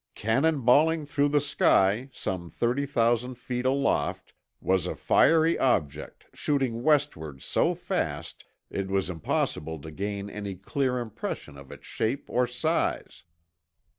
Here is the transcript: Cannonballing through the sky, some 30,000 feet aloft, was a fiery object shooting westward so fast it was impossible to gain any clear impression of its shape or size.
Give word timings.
Cannonballing 0.15 1.07
through 1.07 1.27
the 1.27 1.39
sky, 1.39 2.09
some 2.11 2.49
30,000 2.49 3.35
feet 3.35 3.67
aloft, 3.67 4.33
was 4.59 4.87
a 4.87 4.95
fiery 4.95 5.59
object 5.59 6.25
shooting 6.33 6.81
westward 6.81 7.43
so 7.43 7.75
fast 7.75 8.43
it 8.71 8.87
was 8.87 9.11
impossible 9.11 9.77
to 9.79 9.91
gain 9.91 10.27
any 10.27 10.55
clear 10.55 10.97
impression 10.97 11.55
of 11.55 11.71
its 11.71 11.85
shape 11.85 12.31
or 12.31 12.47
size. 12.47 13.21